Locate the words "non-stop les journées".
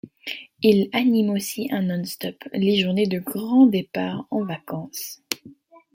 1.83-3.05